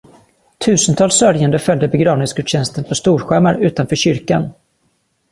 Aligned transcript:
Tusentals 0.57 1.15
sörjande 1.19 1.59
följde 1.59 1.87
begravningsgudstjänsten 1.87 2.83
på 2.83 2.95
storskärmar 2.95 3.55
utanför 3.55 3.95
kyrkan. 3.95 4.49